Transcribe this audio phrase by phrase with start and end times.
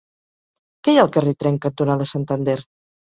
[0.87, 2.57] Què hi ha al carrer Tren cantonada Santander?